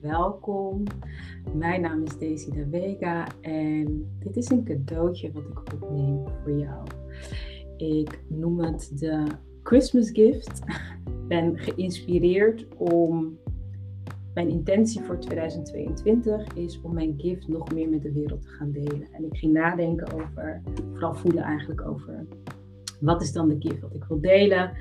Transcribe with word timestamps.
Welkom. 0.00 0.84
Mijn 1.54 1.80
naam 1.80 2.02
is 2.02 2.18
Daisy 2.18 2.50
de 2.50 2.66
Vega 2.70 3.26
en 3.40 4.06
dit 4.18 4.36
is 4.36 4.50
een 4.50 4.64
cadeautje 4.64 5.32
wat 5.32 5.42
ik 5.42 5.72
opneem 5.74 6.24
voor 6.42 6.58
jou. 6.58 6.86
Ik 7.76 8.20
noem 8.28 8.60
het 8.60 8.92
de 8.94 9.24
Christmas 9.62 10.10
Gift. 10.10 10.60
Ik 11.06 11.28
ben 11.28 11.58
geïnspireerd 11.58 12.66
om 12.76 13.38
mijn 14.34 14.48
intentie 14.48 15.02
voor 15.02 15.18
2022 15.18 16.54
is 16.54 16.80
om 16.80 16.94
mijn 16.94 17.14
gift 17.16 17.48
nog 17.48 17.72
meer 17.74 17.88
met 17.88 18.02
de 18.02 18.12
wereld 18.12 18.42
te 18.42 18.48
gaan 18.48 18.70
delen. 18.70 19.08
En 19.12 19.24
ik 19.24 19.36
ging 19.36 19.52
nadenken 19.52 20.12
over, 20.12 20.62
vooral 20.92 21.14
voelen 21.14 21.42
eigenlijk 21.42 21.80
over, 21.80 22.26
wat 23.00 23.22
is 23.22 23.32
dan 23.32 23.48
de 23.48 23.56
gift 23.58 23.80
wat 23.80 23.94
ik 23.94 24.04
wil 24.04 24.20
delen? 24.20 24.72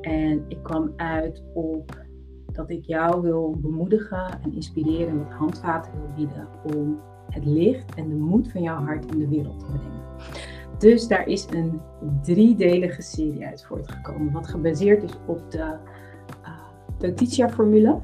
En 0.00 0.44
ik 0.48 0.62
kwam 0.62 0.92
uit 0.96 1.42
op 1.54 2.08
dat 2.52 2.70
ik 2.70 2.84
jou 2.84 3.22
wil 3.22 3.56
bemoedigen 3.60 4.40
en 4.42 4.54
inspireren 4.54 5.08
en 5.08 5.18
wat 5.18 5.32
handvaten 5.32 5.92
wil 5.92 6.10
bieden 6.16 6.48
om 6.74 7.00
het 7.30 7.44
licht 7.44 7.94
en 7.94 8.08
de 8.08 8.14
moed 8.14 8.50
van 8.50 8.62
jouw 8.62 8.84
hart 8.84 9.12
in 9.12 9.18
de 9.18 9.28
wereld 9.28 9.58
te 9.58 9.64
brengen. 9.64 10.00
Dus 10.78 11.08
daar 11.08 11.26
is 11.26 11.46
een 11.50 11.80
driedelige 12.22 13.02
serie 13.02 13.46
uit 13.46 13.64
voortgekomen, 13.64 14.32
wat 14.32 14.48
gebaseerd 14.48 15.02
is 15.02 15.16
op 15.26 15.50
de 15.50 15.58
uh, 15.58 16.50
Totitia-formule 16.96 17.98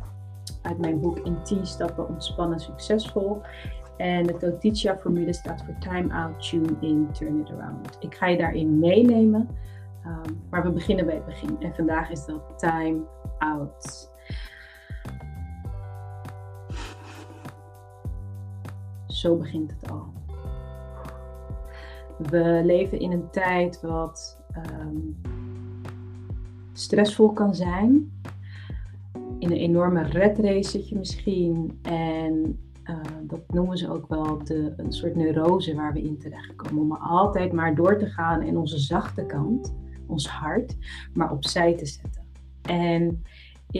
uit 0.63 0.79
mijn 0.79 1.01
boek 1.01 1.19
In 1.19 1.43
10 1.43 1.67
stappen 1.67 2.09
ontspannen 2.09 2.61
succesvol. 2.61 3.41
En 3.97 4.27
de 4.27 4.37
Totitia-formule 4.37 5.33
staat 5.33 5.65
voor 5.65 5.75
Time 5.79 6.15
Out, 6.15 6.49
Tune 6.49 6.77
In, 6.81 7.09
Turn 7.13 7.41
It 7.41 7.51
Around. 7.51 7.97
Ik 8.01 8.15
ga 8.15 8.27
je 8.27 8.37
daarin 8.37 8.79
meenemen, 8.79 9.49
um, 10.07 10.41
maar 10.51 10.63
we 10.63 10.71
beginnen 10.71 11.07
bij 11.07 11.15
het 11.15 11.25
begin. 11.25 11.57
En 11.61 11.75
vandaag 11.75 12.11
is 12.11 12.27
dat 12.27 12.59
Time 12.59 13.01
Out. 13.39 14.15
Zo 19.27 19.37
begint 19.37 19.71
het 19.71 19.91
al. 19.91 20.13
We 22.31 22.61
leven 22.65 23.01
in 23.01 23.13
een 23.13 23.31
tijd 23.31 23.81
wat 23.81 24.39
um, 24.57 25.17
stressvol 26.73 27.33
kan 27.33 27.55
zijn. 27.55 28.13
In 29.39 29.51
een 29.51 29.57
enorme 29.57 30.03
red 30.03 30.39
race 30.39 30.71
zit 30.71 30.89
je 30.89 30.97
misschien. 30.97 31.79
En 31.83 32.59
uh, 32.85 32.97
dat 33.23 33.41
noemen 33.53 33.79
ze 33.79 33.91
ook 33.91 34.09
wel 34.09 34.45
de, 34.45 34.75
een 34.77 34.93
soort 34.93 35.17
neurose 35.17 35.75
waar 35.75 35.93
we 35.93 36.03
in 36.03 36.19
terechtkomen. 36.19 36.83
Om 36.83 36.93
altijd 36.93 37.53
maar 37.53 37.75
door 37.75 37.99
te 37.99 38.07
gaan 38.07 38.41
en 38.41 38.57
onze 38.57 38.79
zachte 38.79 39.27
kant, 39.27 39.75
ons 40.07 40.29
hart, 40.29 40.77
maar 41.15 41.33
opzij 41.33 41.77
te 41.77 41.87
zetten. 41.87 42.23
En 42.63 43.23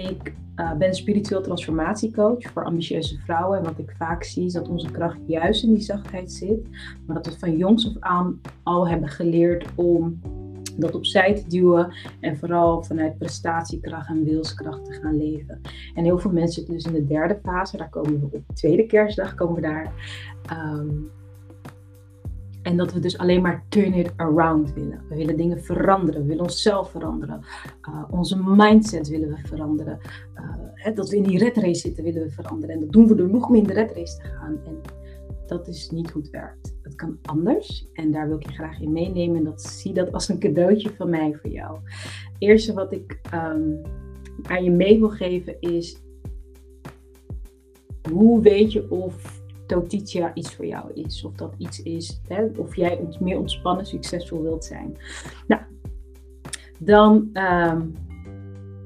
ik 0.01 0.35
uh, 0.57 0.73
ben 0.73 0.95
spiritueel 0.95 1.43
transformatiecoach 1.43 2.43
voor 2.43 2.65
ambitieuze 2.65 3.19
vrouwen. 3.19 3.59
En 3.59 3.65
wat 3.65 3.79
ik 3.79 3.95
vaak 3.99 4.25
zie 4.25 4.45
is 4.45 4.53
dat 4.53 4.69
onze 4.69 4.91
kracht 4.91 5.19
juist 5.27 5.63
in 5.65 5.73
die 5.73 5.83
zachtheid 5.83 6.33
zit. 6.33 6.69
Maar 7.07 7.17
dat 7.17 7.27
we 7.27 7.39
van 7.39 7.57
jongs 7.57 7.87
af 7.87 7.95
aan 8.01 8.41
al 8.63 8.89
hebben 8.89 9.09
geleerd 9.09 9.67
om 9.75 10.21
dat 10.77 10.95
opzij 10.95 11.35
te 11.35 11.49
duwen. 11.49 11.93
En 12.21 12.37
vooral 12.37 12.83
vanuit 12.83 13.19
prestatiekracht 13.19 14.09
en 14.09 14.25
wilskracht 14.25 14.85
te 14.85 14.93
gaan 14.93 15.17
leven. 15.17 15.61
En 15.95 16.05
heel 16.05 16.19
veel 16.19 16.33
mensen 16.33 16.55
zitten 16.55 16.75
dus 16.75 16.85
in 16.85 16.93
de 16.93 17.07
derde 17.07 17.39
fase. 17.43 17.77
Daar 17.77 17.91
komen 17.91 18.21
we 18.21 18.25
op 18.25 18.33
de 18.33 18.55
tweede 18.55 18.87
kerstdag 18.87 19.35
komen 19.35 19.55
we 19.55 19.61
daar. 19.61 19.93
Um, 20.53 21.11
en 22.67 22.77
dat 22.77 22.93
we 22.93 23.01
dus 23.01 23.19
alleen 23.19 23.43
maar 23.43 23.65
turn 23.69 23.95
it 23.95 24.13
around 24.17 24.73
willen. 24.73 25.05
We 25.09 25.17
willen 25.17 25.37
dingen 25.37 25.63
veranderen. 25.63 26.21
We 26.21 26.27
willen 26.27 26.43
onszelf 26.43 26.91
veranderen. 26.91 27.41
Uh, 27.89 28.05
onze 28.11 28.43
mindset 28.43 29.09
willen 29.09 29.29
we 29.29 29.37
veranderen. 29.47 29.99
Uh, 30.35 30.51
hè, 30.75 30.93
dat 30.93 31.09
we 31.09 31.17
in 31.17 31.23
die 31.23 31.39
red 31.39 31.57
race 31.57 31.81
zitten 31.81 32.05
willen 32.05 32.23
we 32.23 32.31
veranderen. 32.31 32.75
En 32.75 32.81
dat 32.81 32.93
doen 32.93 33.07
we 33.07 33.15
door 33.15 33.29
nog 33.29 33.49
meer 33.51 33.61
in 33.61 33.67
de 33.67 33.73
red 33.73 33.93
race 33.93 34.17
te 34.17 34.23
gaan. 34.23 34.59
En 34.65 34.81
dat 35.47 35.69
is 35.69 35.91
niet 35.91 36.13
het 36.13 36.31
werkt. 36.31 36.77
Het 36.83 36.95
kan 36.95 37.19
anders. 37.23 37.89
En 37.93 38.13
daar 38.13 38.29
wil 38.29 38.37
ik 38.37 38.47
je 38.47 38.55
graag 38.55 38.81
in 38.81 38.93
meenemen. 38.93 39.37
En 39.37 39.45
dat, 39.45 39.63
zie 39.63 39.93
dat 39.93 40.13
als 40.13 40.29
een 40.29 40.39
cadeautje 40.39 40.91
van 40.91 41.11
mij 41.11 41.35
voor 41.35 41.51
jou. 41.51 41.79
Het 41.85 42.37
eerste 42.39 42.73
wat 42.73 42.93
ik 42.93 43.21
um, 43.35 43.81
aan 44.43 44.65
je 44.65 44.71
mee 44.71 44.99
wil 44.99 45.11
geven 45.11 45.61
is... 45.61 46.01
Hoe 48.13 48.43
weet 48.43 48.73
je 48.73 48.91
of 48.91 49.36
Totitia 49.67 50.35
iets 50.35 50.55
voor 50.55 50.67
jou 50.67 50.93
is. 50.93 51.25
Of 51.25 51.33
dat 51.33 51.55
iets 51.59 51.83
is, 51.83 52.21
hè, 52.29 52.47
of 52.57 52.77
jij 52.77 53.09
meer 53.21 53.39
ontspannen, 53.39 53.87
succesvol 53.87 54.43
wilt 54.43 54.65
zijn. 54.65 54.97
Nou, 55.47 55.63
dan 56.79 57.31
um, 57.33 57.95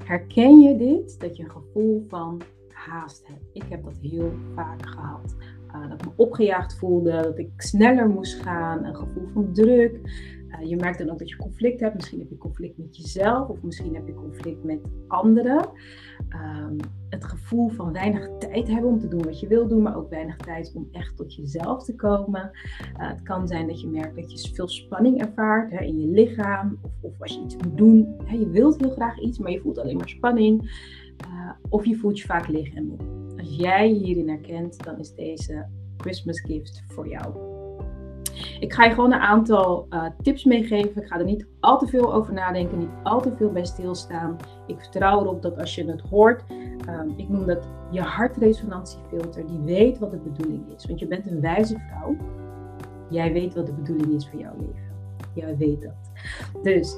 herken 0.03 0.61
je 0.61 0.77
dit, 0.77 1.19
dat 1.19 1.37
je 1.37 1.43
een 1.43 1.51
gevoel 1.51 2.05
van 2.07 2.41
haast 2.69 3.27
hebt. 3.27 3.45
Ik 3.53 3.63
heb 3.69 3.83
dat 3.83 3.97
heel 4.01 4.31
vaak 4.55 4.85
gehad. 4.85 5.35
Uh, 5.75 5.89
dat 5.89 6.01
ik 6.01 6.05
me 6.05 6.11
opgejaagd 6.15 6.77
voelde, 6.77 7.11
dat 7.11 7.37
ik 7.37 7.51
sneller 7.57 8.09
moest 8.09 8.41
gaan, 8.41 8.85
een 8.85 8.95
gevoel 8.95 9.27
van 9.33 9.53
druk. 9.53 9.99
Uh, 10.51 10.69
je 10.69 10.75
merkt 10.75 10.97
dan 10.97 11.09
ook 11.09 11.19
dat 11.19 11.29
je 11.29 11.35
conflict 11.35 11.79
hebt. 11.79 11.95
Misschien 11.95 12.19
heb 12.19 12.29
je 12.29 12.37
conflict 12.37 12.77
met 12.77 12.97
jezelf 12.97 13.47
of 13.47 13.61
misschien 13.61 13.95
heb 13.95 14.07
je 14.07 14.13
conflict 14.13 14.63
met 14.63 14.79
anderen. 15.07 15.69
Um, 16.29 16.77
het 17.09 17.25
gevoel 17.25 17.69
van 17.69 17.93
weinig 17.93 18.29
tijd 18.37 18.67
hebben 18.67 18.89
om 18.89 18.99
te 18.99 19.07
doen 19.07 19.23
wat 19.23 19.39
je 19.39 19.47
wil 19.47 19.67
doen, 19.67 19.81
maar 19.81 19.97
ook 19.97 20.09
weinig 20.09 20.37
tijd 20.37 20.71
om 20.75 20.87
echt 20.91 21.17
tot 21.17 21.35
jezelf 21.35 21.83
te 21.83 21.95
komen. 21.95 22.51
Uh, 22.99 23.09
het 23.09 23.21
kan 23.21 23.47
zijn 23.47 23.67
dat 23.67 23.81
je 23.81 23.87
merkt 23.87 24.15
dat 24.15 24.31
je 24.31 24.53
veel 24.53 24.67
spanning 24.67 25.21
ervaart 25.21 25.71
hè, 25.71 25.83
in 25.83 25.99
je 25.99 26.07
lichaam 26.07 26.77
of, 26.81 26.91
of, 27.01 27.21
als 27.21 27.33
je 27.33 27.41
iets 27.41 27.55
moet 27.55 27.77
doen. 27.77 28.15
Hè, 28.25 28.35
je 28.35 28.49
wilt 28.49 28.79
heel 28.79 28.91
graag 28.91 29.19
iets, 29.19 29.39
maar 29.39 29.51
je 29.51 29.59
voelt 29.59 29.77
alleen 29.77 29.97
maar 29.97 30.09
spanning. 30.09 30.61
Uh, 31.27 31.51
of 31.69 31.85
je 31.85 31.95
voelt 31.95 32.19
je 32.19 32.25
vaak 32.25 32.47
leeg 32.47 32.73
en 32.73 32.87
moe. 32.87 32.97
Als 33.37 33.55
jij 33.55 33.87
hierin 33.87 34.29
herkent, 34.29 34.83
dan 34.83 34.99
is 34.99 35.13
deze 35.13 35.65
Christmas 35.97 36.41
gift 36.41 36.83
voor 36.87 37.07
jou. 37.07 37.50
Ik 38.59 38.73
ga 38.73 38.83
je 38.83 38.93
gewoon 38.93 39.13
een 39.13 39.19
aantal 39.19 39.87
uh, 39.89 40.05
tips 40.21 40.43
meegeven. 40.43 41.01
Ik 41.01 41.07
ga 41.07 41.17
er 41.17 41.25
niet 41.25 41.45
al 41.59 41.77
te 41.77 41.87
veel 41.87 42.13
over 42.13 42.33
nadenken, 42.33 42.77
niet 42.77 42.89
al 43.03 43.21
te 43.21 43.31
veel 43.37 43.51
bij 43.51 43.65
stilstaan. 43.65 44.37
Ik 44.67 44.79
vertrouw 44.79 45.21
erop 45.21 45.41
dat 45.41 45.57
als 45.57 45.75
je 45.75 45.85
het 45.85 46.01
hoort, 46.01 46.43
um, 46.89 47.13
ik 47.17 47.29
noem 47.29 47.45
dat 47.45 47.67
je 47.91 48.01
hartresonantiefilter, 48.01 49.47
die 49.47 49.59
weet 49.59 49.99
wat 49.99 50.11
de 50.11 50.17
bedoeling 50.17 50.63
is. 50.75 50.85
Want 50.85 50.99
je 50.99 51.07
bent 51.07 51.27
een 51.27 51.41
wijze 51.41 51.79
vrouw. 51.79 52.15
Jij 53.09 53.33
weet 53.33 53.53
wat 53.53 53.65
de 53.65 53.73
bedoeling 53.73 54.13
is 54.13 54.29
voor 54.29 54.39
jouw 54.39 54.55
leven. 54.59 54.91
Jij 55.33 55.57
weet 55.57 55.81
dat. 55.81 56.11
Dus 56.63 56.97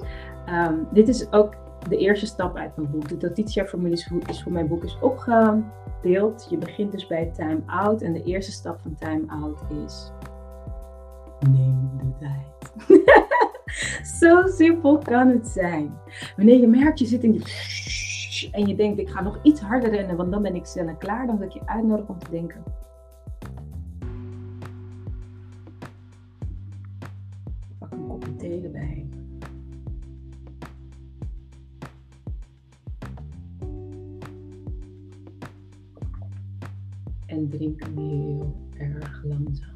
um, 0.50 0.88
dit 0.92 1.08
is 1.08 1.32
ook 1.32 1.54
de 1.90 1.98
eerste 1.98 2.26
stap 2.26 2.56
uit 2.56 2.76
mijn 2.76 2.92
boek. 2.92 3.10
De 3.10 3.18
Totitia-formule 3.18 3.94
is, 3.94 4.12
is, 4.28 4.44
voor 4.44 4.52
mijn 4.52 4.68
boek 4.68 4.84
is 4.84 4.98
opgedeeld. 5.02 6.48
Je 6.50 6.58
begint 6.58 6.92
dus 6.92 7.08
bij 7.08 7.32
time 7.36 7.62
out. 7.66 8.02
En 8.02 8.14
de 8.14 8.24
eerste 8.24 8.52
stap 8.52 8.80
van 8.82 8.96
time 8.96 9.24
out 9.28 9.62
is 9.86 10.12
neem 11.50 11.90
de 11.98 12.14
tijd. 12.20 12.52
Zo 14.20 14.48
simpel 14.48 14.98
kan 14.98 15.28
het 15.28 15.48
zijn. 15.48 15.94
Wanneer 16.36 16.60
je 16.60 16.68
merkt, 16.68 17.00
je 17.00 17.06
zit 17.06 17.24
in 17.24 17.32
die 17.32 17.44
en 18.58 18.68
je 18.68 18.76
denkt, 18.76 19.00
ik 19.00 19.10
ga 19.10 19.22
nog 19.22 19.40
iets 19.44 19.62
harder 19.62 19.90
rennen, 19.90 20.16
want 20.16 20.32
dan 20.32 20.42
ben 20.42 20.56
ik 20.56 20.66
sneller 20.66 20.96
klaar. 20.96 21.28
Dan 21.28 21.38
wil 21.38 21.48
ik 21.48 21.54
je 21.54 21.66
uitnodigen 21.66 22.14
om 22.14 22.20
te 22.20 22.32
denken. 22.32 22.64
Pak 27.80 27.92
een 27.92 28.08
kopje 28.08 28.36
thee 28.36 28.64
erbij. 28.64 29.08
En 37.26 37.50
drink 37.50 37.84
hem 37.84 37.98
heel 37.98 38.56
erg 38.78 39.24
langzaam. 39.24 39.73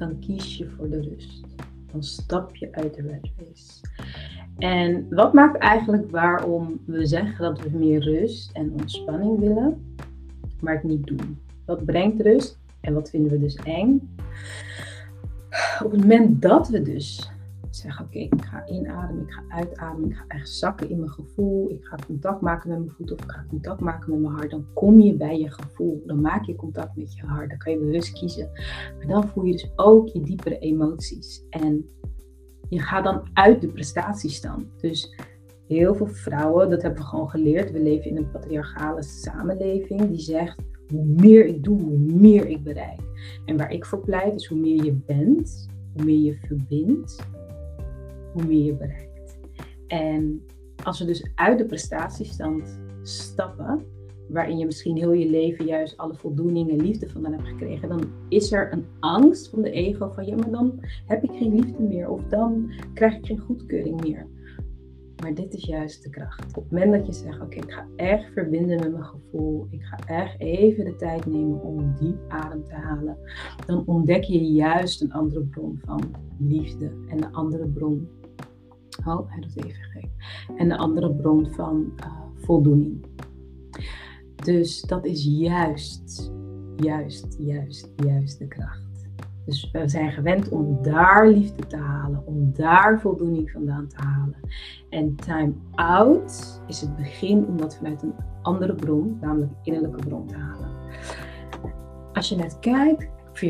Dan 0.00 0.18
kies 0.18 0.56
je 0.56 0.68
voor 0.68 0.88
de 0.88 1.00
rust. 1.00 1.44
Dan 1.92 2.02
stap 2.02 2.56
je 2.56 2.72
uit 2.72 2.94
de 2.94 3.02
red 3.02 3.30
race. 3.36 3.80
En 4.58 5.06
wat 5.10 5.32
maakt 5.32 5.58
eigenlijk 5.58 6.10
waarom 6.10 6.80
we 6.86 7.06
zeggen 7.06 7.44
dat 7.44 7.60
we 7.60 7.78
meer 7.78 8.02
rust 8.02 8.50
en 8.52 8.72
ontspanning 8.72 9.38
willen, 9.38 9.96
maar 10.60 10.74
het 10.74 10.82
niet 10.82 11.06
doen? 11.06 11.38
Wat 11.64 11.84
brengt 11.84 12.20
rust 12.22 12.58
en 12.80 12.94
wat 12.94 13.10
vinden 13.10 13.30
we 13.30 13.38
dus 13.38 13.54
eng? 13.54 14.14
Op 15.84 15.90
het 15.90 16.00
moment 16.00 16.42
dat 16.42 16.68
we 16.68 16.82
dus 16.82 17.30
zeg, 17.76 18.00
oké, 18.00 18.18
ik 18.18 18.44
ga 18.44 18.66
inademen, 18.66 19.22
ik 19.22 19.32
ga 19.32 19.42
uitademen, 19.48 20.10
ik 20.10 20.16
ga 20.16 20.24
echt 20.28 20.48
zakken 20.48 20.90
in 20.90 20.98
mijn 20.98 21.10
gevoel, 21.10 21.70
ik 21.70 21.84
ga 21.84 21.96
contact 22.06 22.40
maken 22.40 22.68
met 22.68 22.78
mijn 22.78 22.90
voet 22.90 23.12
of 23.12 23.22
ik 23.22 23.30
ga 23.30 23.44
contact 23.48 23.80
maken 23.80 24.10
met 24.10 24.20
mijn 24.20 24.34
hart, 24.34 24.50
dan 24.50 24.66
kom 24.74 25.00
je 25.00 25.14
bij 25.14 25.38
je 25.38 25.50
gevoel. 25.50 26.02
Dan 26.06 26.20
maak 26.20 26.44
je 26.44 26.56
contact 26.56 26.96
met 26.96 27.14
je 27.14 27.26
hart, 27.26 27.48
dan 27.48 27.58
kan 27.58 27.72
je 27.72 27.78
bewust 27.78 28.12
kiezen. 28.12 28.50
Maar 28.98 29.06
dan 29.06 29.28
voel 29.28 29.44
je 29.44 29.52
dus 29.52 29.70
ook 29.76 30.08
je 30.08 30.20
diepere 30.20 30.58
emoties. 30.58 31.44
En 31.50 31.88
je 32.68 32.80
gaat 32.80 33.04
dan 33.04 33.28
uit 33.32 33.60
de 33.60 33.68
prestatiestand. 33.68 34.66
Dus 34.80 35.16
heel 35.68 35.94
veel 35.94 36.06
vrouwen, 36.06 36.70
dat 36.70 36.82
hebben 36.82 37.00
we 37.00 37.08
gewoon 37.08 37.30
geleerd, 37.30 37.70
we 37.70 37.82
leven 37.82 38.10
in 38.10 38.16
een 38.16 38.30
patriarchale 38.30 39.02
samenleving 39.02 40.08
die 40.08 40.20
zegt, 40.20 40.62
hoe 40.88 41.04
meer 41.04 41.46
ik 41.46 41.64
doe, 41.64 41.82
hoe 41.82 41.98
meer 41.98 42.46
ik 42.46 42.62
bereik. 42.62 43.00
En 43.44 43.56
waar 43.56 43.72
ik 43.72 43.84
voor 43.84 44.00
pleit 44.00 44.34
is 44.34 44.46
hoe 44.46 44.58
meer 44.58 44.84
je 44.84 44.92
bent, 44.92 45.68
hoe 45.94 46.04
meer 46.04 46.18
je 46.18 46.34
verbindt, 46.34 47.28
hoe 48.32 48.44
meer 48.44 48.64
je 48.64 48.74
bereikt. 48.74 49.38
En 49.86 50.42
als 50.84 50.98
we 50.98 51.04
dus 51.04 51.30
uit 51.34 51.58
de 51.58 51.64
prestatiestand 51.64 52.80
stappen, 53.02 53.84
waarin 54.28 54.58
je 54.58 54.64
misschien 54.64 54.96
heel 54.96 55.12
je 55.12 55.30
leven 55.30 55.64
juist 55.64 55.96
alle 55.96 56.14
voldoening 56.14 56.70
en 56.70 56.82
liefde 56.82 57.08
vandaan 57.08 57.32
hebt 57.32 57.48
gekregen, 57.48 57.88
dan 57.88 58.02
is 58.28 58.52
er 58.52 58.72
een 58.72 58.84
angst 59.00 59.48
van 59.48 59.62
de 59.62 59.70
ego 59.70 60.10
van 60.10 60.26
ja, 60.26 60.36
maar 60.36 60.50
dan 60.50 60.80
heb 61.06 61.22
ik 61.22 61.30
geen 61.30 61.54
liefde 61.54 61.82
meer 61.82 62.08
of 62.08 62.24
dan 62.24 62.72
krijg 62.94 63.16
ik 63.16 63.26
geen 63.26 63.38
goedkeuring 63.38 64.02
meer. 64.02 64.26
Maar 65.22 65.34
dit 65.34 65.54
is 65.54 65.64
juist 65.64 66.02
de 66.02 66.10
kracht. 66.10 66.56
Op 66.56 66.62
het 66.62 66.72
moment 66.72 66.92
dat 66.92 67.06
je 67.06 67.22
zegt, 67.22 67.40
oké, 67.40 67.56
ik 67.56 67.70
ga 67.70 67.86
echt 67.96 68.32
verbinden 68.32 68.78
met 68.78 68.92
mijn 68.92 69.04
gevoel. 69.04 69.66
Ik 69.70 69.82
ga 69.82 69.98
echt 70.06 70.40
even 70.40 70.84
de 70.84 70.96
tijd 70.96 71.26
nemen 71.26 71.62
om 71.62 71.94
diep 72.00 72.18
adem 72.28 72.64
te 72.64 72.74
halen. 72.74 73.16
Dan 73.66 73.86
ontdek 73.86 74.24
je 74.24 74.52
juist 74.52 75.02
een 75.02 75.12
andere 75.12 75.40
bron 75.40 75.80
van 75.84 76.00
liefde. 76.38 76.92
En 77.08 77.24
een 77.24 77.32
andere 77.32 77.66
bron. 77.66 78.08
Oh, 79.06 79.30
hij 79.30 79.40
doet 79.40 79.64
even 79.64 79.82
gek. 79.82 80.08
En 80.56 80.70
een 80.70 80.78
andere 80.78 81.14
bron 81.14 81.50
van 81.50 81.92
uh, 81.96 82.12
voldoening. 82.34 83.06
Dus 84.44 84.80
dat 84.80 85.04
is 85.04 85.24
juist, 85.24 86.32
juist, 86.76 87.36
juist, 87.38 87.92
juist 87.96 88.38
de 88.38 88.48
kracht. 88.48 89.08
Dus 89.44 89.70
we 89.70 89.88
zijn 89.88 90.12
gewend 90.12 90.48
om 90.48 90.82
daar 90.82 91.28
liefde 91.28 91.66
te 91.66 91.76
halen, 91.76 92.26
om 92.26 92.52
daar 92.52 93.00
voldoening 93.00 93.50
vandaan 93.50 93.86
te 93.86 93.96
halen. 93.96 94.36
En 94.88 95.16
time 95.16 95.52
out 95.74 96.60
is 96.66 96.80
het 96.80 96.96
begin 96.96 97.46
om 97.46 97.56
dat 97.56 97.76
vanuit 97.76 98.02
een 98.02 98.14
andere 98.42 98.74
bron, 98.74 99.18
namelijk 99.20 99.52
innerlijke 99.62 100.06
bron, 100.08 100.26
te 100.26 100.36
halen. 100.36 100.70
Als 102.12 102.28
je 102.28 102.36
net 102.36 102.58
kijkt, 102.58 103.08
of 103.30 103.40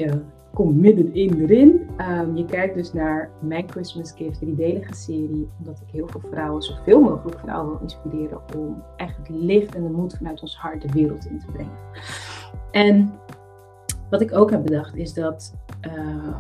je 0.51 0.57
komt 0.57 0.77
middenin 0.77 1.41
erin. 1.41 1.89
Um, 1.99 2.37
je 2.37 2.45
kijkt 2.45 2.75
dus 2.75 2.93
naar 2.93 3.31
mijn 3.41 3.71
Christmas 3.71 4.13
Gift, 4.13 4.39
driedelige 4.39 4.95
serie, 4.95 5.49
omdat 5.59 5.81
ik 5.87 5.93
heel 5.93 6.09
veel 6.09 6.21
vrouwen, 6.31 6.63
zoveel 6.63 7.01
mogelijk 7.01 7.39
vrouwen 7.39 7.71
wil 7.71 7.81
inspireren 7.83 8.41
om 8.57 8.83
echt 8.97 9.17
het 9.17 9.29
licht 9.29 9.75
en 9.75 9.83
de 9.83 9.91
moed 9.91 10.17
vanuit 10.17 10.43
ons 10.43 10.57
hart 10.57 10.83
de 10.83 10.93
wereld 10.93 11.27
in 11.27 11.39
te 11.39 11.47
brengen. 11.53 11.79
En 12.71 13.13
wat 14.11 14.21
ik 14.21 14.35
ook 14.35 14.51
heb 14.51 14.63
bedacht 14.63 14.97
is 14.97 15.15
dat 15.15 15.55
uh, 15.87 16.37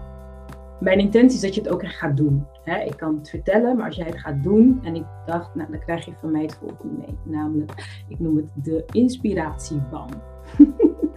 mijn 0.80 0.98
intentie 0.98 1.36
is 1.36 1.40
dat 1.40 1.54
je 1.54 1.60
het 1.60 1.70
ook 1.70 1.82
echt 1.82 1.96
gaat 1.96 2.16
doen. 2.16 2.46
Ik 2.64 2.96
kan 2.96 3.16
het 3.16 3.30
vertellen, 3.30 3.76
maar 3.76 3.86
als 3.86 3.96
jij 3.96 4.06
het 4.06 4.18
gaat 4.18 4.42
doen, 4.42 4.80
en 4.82 4.94
ik 4.94 5.04
dacht, 5.26 5.54
nou, 5.54 5.70
dan 5.70 5.80
krijg 5.80 6.04
je 6.04 6.12
van 6.20 6.30
mij 6.30 6.42
het 6.42 6.54
volgende 6.54 6.94
mee. 6.98 7.18
Namelijk, 7.22 8.02
ik 8.08 8.18
noem 8.18 8.36
het 8.36 8.50
de 8.54 8.84
inspiratieban. 8.92 10.08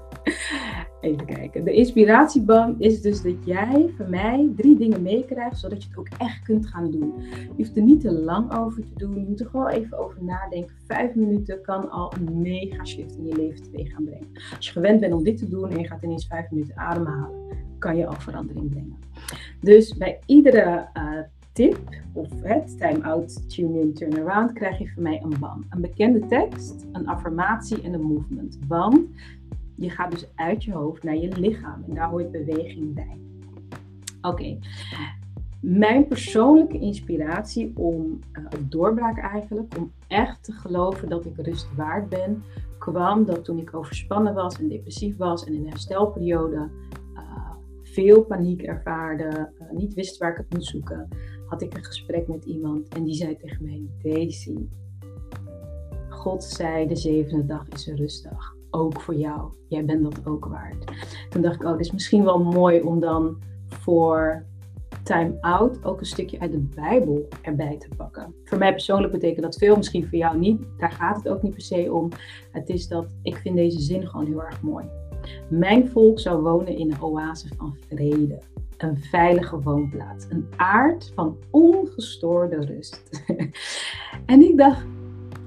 Even 1.03 1.25
kijken. 1.25 1.63
De 1.63 1.73
inspiratieban 1.73 2.75
is 2.79 3.01
dus 3.01 3.21
dat 3.21 3.45
jij 3.45 3.94
van 3.97 4.09
mij 4.09 4.51
drie 4.55 4.77
dingen 4.77 5.01
meekrijgt, 5.01 5.59
zodat 5.59 5.83
je 5.83 5.89
het 5.89 5.97
ook 5.97 6.07
echt 6.17 6.44
kunt 6.44 6.67
gaan 6.67 6.91
doen. 6.91 7.13
Je 7.29 7.53
hoeft 7.57 7.77
er 7.77 7.83
niet 7.83 8.01
te 8.01 8.11
lang 8.11 8.57
over 8.57 8.81
te 8.81 8.94
doen. 8.95 9.19
Je 9.19 9.25
moet 9.27 9.39
er 9.39 9.45
gewoon 9.45 9.67
even 9.67 9.97
over 9.97 10.23
nadenken. 10.23 10.75
Vijf 10.88 11.15
minuten 11.15 11.61
kan 11.61 11.89
al 11.89 12.13
een 12.13 12.41
mega 12.41 12.85
shift 12.85 13.17
in 13.17 13.25
je 13.25 13.35
leven 13.35 13.63
teweeg 13.63 13.91
gaan 13.91 14.03
brengen. 14.03 14.27
Als 14.55 14.65
je 14.65 14.71
gewend 14.71 15.00
bent 15.00 15.13
om 15.13 15.23
dit 15.23 15.38
te 15.38 15.50
doen 15.50 15.69
en 15.69 15.79
je 15.79 15.88
gaat 15.88 16.03
ineens 16.03 16.27
vijf 16.27 16.51
minuten 16.51 16.77
ademhalen, 16.77 17.39
kan 17.79 17.97
je 17.97 18.07
al 18.07 18.13
verandering 18.13 18.69
brengen. 18.69 18.97
Dus 19.59 19.97
bij 19.97 20.19
iedere 20.25 20.89
uh, 20.97 21.19
tip 21.53 21.79
of 22.13 22.29
het 22.41 22.77
time-out, 22.77 23.50
tune-in, 23.50 23.94
turn-around 23.94 24.53
krijg 24.53 24.77
je 24.79 24.91
van 24.94 25.03
mij 25.03 25.21
een 25.23 25.39
ban. 25.39 25.65
Een 25.69 25.81
bekende 25.81 26.25
tekst, 26.25 26.85
een 26.91 27.07
affirmatie 27.07 27.81
en 27.81 27.94
een 27.94 28.01
movement. 28.01 28.57
Want 28.67 29.07
je 29.83 29.89
gaat 29.89 30.12
dus 30.12 30.27
uit 30.35 30.63
je 30.63 30.74
hoofd 30.74 31.03
naar 31.03 31.18
je 31.18 31.39
lichaam 31.39 31.83
en 31.88 31.95
daar 31.95 32.09
hoort 32.09 32.31
beweging 32.31 32.94
bij. 32.94 33.18
Oké. 34.21 34.57
Mijn 35.62 36.07
persoonlijke 36.07 36.80
inspiratie 36.80 37.71
om, 37.75 38.19
uh, 38.33 38.45
doorbraak 38.69 39.18
eigenlijk, 39.18 39.77
om 39.77 39.91
echt 40.07 40.44
te 40.44 40.51
geloven 40.51 41.09
dat 41.09 41.25
ik 41.25 41.35
rust 41.35 41.75
waard 41.75 42.09
ben, 42.09 42.44
kwam 42.77 43.25
dat 43.25 43.44
toen 43.44 43.57
ik 43.57 43.75
overspannen 43.75 44.33
was 44.33 44.59
en 44.59 44.68
depressief 44.68 45.18
was 45.18 45.45
en 45.45 45.53
in 45.53 45.59
een 45.59 45.69
herstelperiode 45.69 46.69
uh, 47.13 47.51
veel 47.83 48.24
paniek 48.24 48.62
ervaarde, 48.62 49.51
uh, 49.62 49.71
niet 49.71 49.94
wist 49.94 50.18
waar 50.18 50.31
ik 50.31 50.38
het 50.38 50.53
moest 50.53 50.69
zoeken, 50.69 51.07
had 51.47 51.62
ik 51.62 51.74
een 51.74 51.83
gesprek 51.83 52.27
met 52.27 52.45
iemand 52.45 52.88
en 52.88 53.03
die 53.03 53.15
zei 53.15 53.38
tegen 53.38 53.63
mij: 53.63 54.12
Daisy, 54.12 54.57
God 56.09 56.44
zei 56.44 56.88
de 56.88 56.95
zevende 56.95 57.45
dag 57.45 57.68
is 57.69 57.88
een 57.88 57.95
rustdag 57.95 58.56
ook 58.73 59.01
voor 59.01 59.15
jou. 59.15 59.51
Jij 59.67 59.85
bent 59.85 60.03
dat 60.03 60.21
ook 60.25 60.45
waard. 60.45 60.91
Toen 61.29 61.41
dacht 61.41 61.55
ik, 61.55 61.63
oh, 61.63 61.71
het 61.71 61.79
is 61.79 61.91
misschien 61.91 62.23
wel 62.23 62.43
mooi 62.43 62.81
om 62.81 62.99
dan 62.99 63.37
voor 63.67 64.45
time 65.03 65.37
out 65.41 65.85
ook 65.85 65.99
een 65.99 66.05
stukje 66.05 66.39
uit 66.39 66.51
de 66.51 66.57
Bijbel 66.75 67.27
erbij 67.41 67.77
te 67.77 67.87
pakken. 67.97 68.35
Voor 68.43 68.57
mij 68.57 68.71
persoonlijk 68.71 69.13
betekent 69.13 69.41
dat 69.41 69.55
veel, 69.55 69.75
misschien 69.75 70.07
voor 70.07 70.17
jou 70.17 70.37
niet. 70.37 70.61
Daar 70.77 70.91
gaat 70.91 71.15
het 71.15 71.29
ook 71.29 71.41
niet 71.41 71.53
per 71.53 71.61
se 71.61 71.93
om. 71.93 72.09
Het 72.51 72.69
is 72.69 72.87
dat 72.87 73.05
ik 73.21 73.35
vind 73.35 73.55
deze 73.55 73.79
zin 73.79 74.07
gewoon 74.07 74.25
heel 74.25 74.43
erg 74.43 74.61
mooi. 74.61 74.85
Mijn 75.49 75.87
volk 75.89 76.19
zou 76.19 76.41
wonen 76.41 76.77
in 76.77 76.91
een 76.91 77.01
oase 77.01 77.47
van 77.57 77.77
vrede. 77.87 78.39
Een 78.77 78.97
veilige 78.97 79.61
woonplaats. 79.61 80.25
Een 80.29 80.47
aard 80.55 81.11
van 81.15 81.37
ongestoorde 81.51 82.65
rust. 82.65 83.23
en 84.25 84.41
ik 84.41 84.57
dacht, 84.57 84.85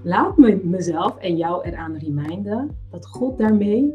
laat 0.06 0.36
me 0.36 0.60
mezelf 0.64 1.16
en 1.16 1.36
jou 1.36 1.64
eraan 1.64 1.96
reminden 1.96 2.76
dat 2.90 3.06
God 3.06 3.38
daarmee 3.38 3.94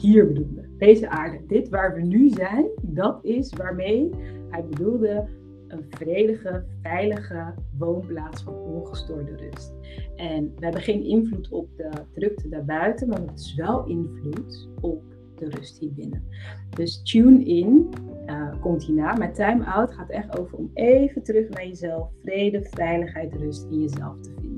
hier 0.00 0.26
bedoelde. 0.26 0.68
Deze 0.78 1.08
aarde, 1.08 1.46
dit 1.46 1.68
waar 1.68 1.94
we 1.94 2.00
nu 2.00 2.28
zijn, 2.28 2.66
dat 2.82 3.18
is 3.22 3.52
waarmee 3.52 4.10
hij 4.50 4.64
bedoelde 4.64 5.28
een 5.68 5.84
vredige, 5.90 6.64
veilige 6.82 7.54
woonplaats 7.78 8.42
van 8.42 8.54
ongestoorde 8.54 9.36
rust. 9.36 9.74
En 10.16 10.52
we 10.56 10.64
hebben 10.64 10.82
geen 10.82 11.04
invloed 11.04 11.48
op 11.48 11.68
de 11.76 11.90
drukte 12.12 12.48
daarbuiten, 12.48 13.08
maar 13.08 13.16
hebben 13.16 13.36
dus 13.36 13.54
wel 13.54 13.86
invloed 13.86 14.68
op 14.80 15.02
de 15.34 15.48
rust 15.48 15.78
hier 15.78 15.92
binnen. 15.92 16.24
Dus 16.70 17.02
tune 17.02 17.44
in, 17.44 17.88
uh, 18.26 18.60
komt 18.60 18.84
hierna. 18.84 19.14
Maar 19.14 19.32
time 19.32 19.64
out 19.64 19.92
gaat 19.92 20.10
echt 20.10 20.38
over 20.38 20.58
om 20.58 20.70
even 20.74 21.22
terug 21.22 21.48
naar 21.48 21.66
jezelf, 21.66 22.08
vrede, 22.22 22.62
veiligheid, 22.70 23.34
rust 23.34 23.66
in 23.70 23.80
jezelf 23.80 24.20
te 24.20 24.30
vinden 24.40 24.53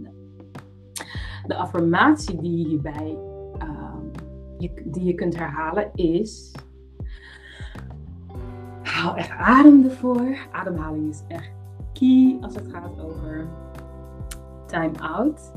de 1.47 1.57
affirmatie 1.57 2.41
die 2.41 2.59
je 2.59 2.69
hierbij 2.69 3.19
uh, 3.63 3.95
je, 4.59 4.83
die 4.85 5.05
je 5.05 5.15
kunt 5.15 5.39
herhalen 5.39 5.91
is. 5.95 6.55
Haal 8.83 9.17
echt 9.17 9.31
adem 9.31 9.85
ervoor. 9.85 10.37
Ademhaling 10.53 11.09
is 11.09 11.23
echt 11.29 11.51
key 11.93 12.39
als 12.41 12.55
het 12.55 12.69
gaat 12.73 13.01
over 13.01 13.47
time 14.67 14.99
out. 15.01 15.53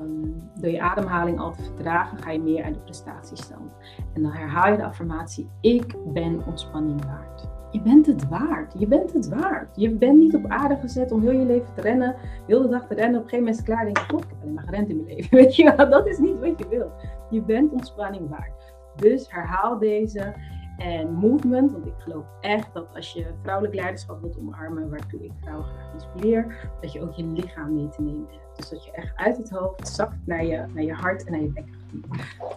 Um, 0.00 0.36
door 0.60 0.70
je 0.70 0.80
ademhaling 0.80 1.38
al 1.38 1.52
te 1.52 1.62
verdragen, 1.62 2.18
ga 2.18 2.30
je 2.30 2.40
meer 2.40 2.64
uit 2.64 2.74
de 2.74 2.80
prestatiestand. 2.80 3.72
En 4.14 4.22
dan 4.22 4.32
herhaal 4.32 4.70
je 4.70 4.76
de 4.76 4.84
affirmatie: 4.84 5.50
Ik 5.60 5.94
ben 6.12 6.46
ontspanning 6.46 7.04
waard 7.04 7.59
je 7.70 7.80
bent 7.80 8.06
het 8.06 8.28
waard. 8.28 8.74
Je 8.78 8.86
bent 8.86 9.12
het 9.12 9.28
waard. 9.28 9.76
Je 9.76 9.90
bent 9.90 10.18
niet 10.18 10.34
op 10.34 10.46
aarde 10.46 10.76
gezet 10.76 11.12
om 11.12 11.20
heel 11.20 11.38
je 11.38 11.44
leven 11.44 11.74
te 11.74 11.80
rennen, 11.80 12.16
heel 12.46 12.62
de 12.62 12.68
dag 12.68 12.86
te 12.86 12.94
rennen. 12.94 13.20
Op 13.20 13.24
een 13.24 13.30
gegeven 13.30 13.38
moment 13.38 13.56
is 13.56 13.64
klaar. 13.64 13.84
Denk 13.84 13.98
je, 13.98 14.16
ik 14.16 14.24
heb 14.28 14.42
alleen 14.42 14.54
maar 14.54 14.64
gerend 14.64 14.88
in 14.88 14.96
mijn 14.96 15.16
leven. 15.16 15.36
Weet 15.38 15.56
je 15.56 15.74
Dat 15.76 16.06
is 16.06 16.18
niet 16.18 16.38
wat 16.38 16.58
je 16.58 16.68
wilt. 16.68 16.92
Je 17.30 17.42
bent 17.42 17.72
ontspanning 17.72 18.28
waard. 18.28 18.74
Dus 18.96 19.30
herhaal 19.30 19.78
deze. 19.78 20.34
En 20.78 21.12
movement, 21.12 21.72
want 21.72 21.86
ik 21.86 21.94
geloof 21.98 22.24
echt 22.40 22.72
dat 22.72 22.86
als 22.94 23.12
je 23.12 23.26
vrouwelijk 23.42 23.74
leiderschap 23.74 24.20
wilt 24.20 24.38
omarmen, 24.38 24.90
waartoe 24.90 25.24
ik 25.24 25.32
vrouwen 25.40 25.64
graag 25.64 25.92
inspireer, 25.92 26.70
dat 26.80 26.92
je 26.92 27.02
ook 27.02 27.12
je 27.12 27.24
lichaam 27.24 27.74
mee 27.74 27.88
te 27.88 28.02
nemen 28.02 28.26
hebt. 28.30 28.56
Dus 28.56 28.68
dat 28.68 28.84
je 28.84 28.90
echt 28.90 29.16
uit 29.16 29.36
het 29.36 29.50
hoofd 29.50 29.88
zakt 29.88 30.16
naar 30.24 30.44
je, 30.44 30.64
naar 30.74 30.82
je 30.82 30.92
hart 30.92 31.24
en 31.24 31.32
naar 31.32 31.40
je 31.40 31.52
bekken. 31.52 31.74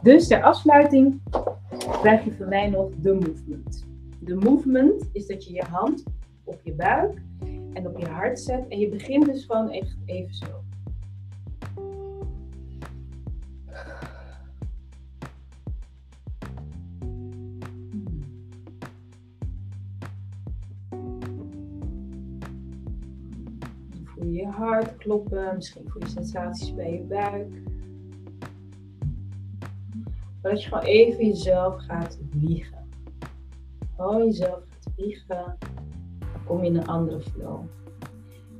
Dus 0.01 0.27
ter 0.27 0.43
afsluiting 0.43 1.21
krijg 2.01 2.23
je 2.23 2.33
van 2.33 2.49
mij 2.49 2.69
nog 2.69 2.89
de 2.95 3.13
movement. 3.13 3.92
De 4.23 4.35
movement 4.35 5.09
is 5.11 5.27
dat 5.27 5.45
je 5.45 5.53
je 5.53 5.63
hand 5.63 6.03
op 6.43 6.59
je 6.63 6.73
buik 6.73 7.21
en 7.73 7.87
op 7.87 7.97
je 7.99 8.05
hart 8.05 8.39
zet. 8.39 8.67
En 8.67 8.79
je 8.79 8.89
begint 8.89 9.25
dus 9.25 9.45
gewoon 9.45 9.69
echt 9.69 9.97
even 10.05 10.33
zo. 10.35 10.45
voel 24.03 24.25
je 24.25 24.31
je 24.31 24.47
hart 24.47 24.97
kloppen, 24.97 25.55
misschien 25.55 25.89
voel 25.89 26.01
je 26.01 26.09
sensaties 26.09 26.73
bij 26.73 26.93
je 26.93 27.01
buik. 27.01 27.49
Maar 30.41 30.51
dat 30.51 30.63
je 30.63 30.69
gewoon 30.69 30.83
even 30.83 31.27
jezelf 31.27 31.83
gaat 31.85 32.19
wiegen 32.31 32.82
jezelf 34.11 34.59
gaat 34.69 34.93
vliegen, 34.95 35.57
kom 36.45 36.61
je 36.63 36.69
in 36.69 36.75
een 36.75 36.87
andere 36.87 37.21
flow. 37.21 37.59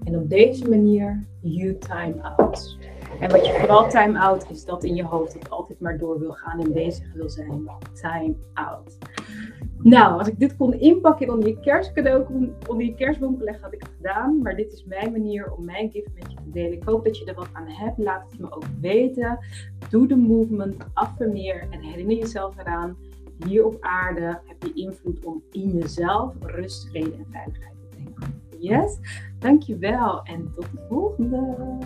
En 0.03 0.17
op 0.17 0.29
deze 0.29 0.69
manier, 0.69 1.25
you 1.41 1.77
time 1.77 2.21
out. 2.21 2.77
En 3.19 3.29
wat 3.29 3.45
je 3.45 3.53
vooral 3.53 3.89
time 3.89 4.19
out 4.19 4.49
is 4.49 4.65
dat 4.65 4.83
in 4.83 4.95
je 4.95 5.03
hoofd 5.03 5.33
dat 5.33 5.49
altijd 5.49 5.79
maar 5.79 5.97
door 5.97 6.19
wil 6.19 6.31
gaan 6.31 6.59
en 6.59 6.73
bezig 6.73 7.13
wil 7.13 7.29
zijn. 7.29 7.69
Time 7.93 8.35
out. 8.53 8.97
Nou, 9.77 10.17
als 10.17 10.27
ik 10.27 10.39
dit 10.39 10.57
kon 10.57 10.73
inpakken 10.73 11.29
onder 11.29 11.49
je 11.49 11.59
kerstcadeau, 11.59 12.25
onder 12.67 12.85
je 12.85 12.95
kerstboom 12.95 13.37
leggen, 13.39 13.63
had 13.63 13.73
ik 13.73 13.81
het 13.81 13.91
gedaan. 13.97 14.41
Maar 14.41 14.55
dit 14.55 14.73
is 14.73 14.85
mijn 14.85 15.11
manier 15.11 15.51
om 15.51 15.65
mijn 15.65 15.91
gift 15.91 16.09
met 16.13 16.31
je 16.31 16.37
te 16.37 16.49
delen. 16.51 16.73
Ik 16.73 16.83
hoop 16.83 17.05
dat 17.05 17.17
je 17.17 17.25
er 17.25 17.35
wat 17.35 17.49
aan 17.53 17.67
hebt. 17.67 17.97
Laat 17.97 18.31
het 18.31 18.39
me 18.39 18.51
ook 18.51 18.65
weten. 18.81 19.39
Doe 19.89 20.07
de 20.07 20.15
movement, 20.15 20.75
affirmeer 20.93 21.67
en 21.69 21.81
herinner 21.81 22.17
jezelf 22.17 22.57
eraan 22.57 22.97
hier 23.47 23.65
op 23.65 23.77
aarde 23.81 24.39
heb 24.45 24.63
je 24.63 24.73
invloed 24.73 25.25
om 25.25 25.43
in 25.51 25.71
jezelf 25.71 26.33
rust, 26.41 26.89
vrede 26.89 27.13
en 27.13 27.27
veiligheid 27.31 27.75
te 27.89 27.97
denken. 27.97 28.41
Yes, 28.59 28.97
dankjewel 29.39 30.23
en 30.23 30.51
tot 30.55 30.65
de 30.71 30.85
volgende! 30.89 31.77